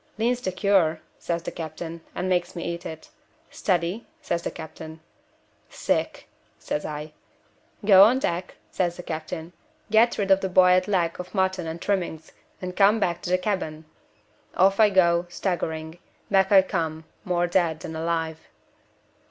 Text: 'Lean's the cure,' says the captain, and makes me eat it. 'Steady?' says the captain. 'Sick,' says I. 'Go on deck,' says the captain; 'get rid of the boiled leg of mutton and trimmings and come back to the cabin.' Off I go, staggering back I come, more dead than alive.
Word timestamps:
'Lean's 0.17 0.41
the 0.41 0.51
cure,' 0.51 0.99
says 1.19 1.43
the 1.43 1.51
captain, 1.51 2.01
and 2.15 2.27
makes 2.27 2.55
me 2.55 2.63
eat 2.65 2.87
it. 2.87 3.11
'Steady?' 3.51 4.07
says 4.19 4.41
the 4.41 4.49
captain. 4.49 4.99
'Sick,' 5.69 6.27
says 6.57 6.85
I. 6.87 7.13
'Go 7.85 8.01
on 8.05 8.17
deck,' 8.17 8.55
says 8.71 8.97
the 8.97 9.03
captain; 9.03 9.53
'get 9.91 10.17
rid 10.17 10.31
of 10.31 10.41
the 10.41 10.49
boiled 10.49 10.87
leg 10.87 11.19
of 11.19 11.35
mutton 11.35 11.67
and 11.67 11.79
trimmings 11.79 12.31
and 12.63 12.75
come 12.75 12.99
back 12.99 13.21
to 13.21 13.29
the 13.29 13.37
cabin.' 13.37 13.85
Off 14.55 14.79
I 14.79 14.89
go, 14.89 15.27
staggering 15.29 15.99
back 16.31 16.51
I 16.51 16.63
come, 16.63 17.03
more 17.23 17.45
dead 17.45 17.81
than 17.81 17.95
alive. 17.95 18.39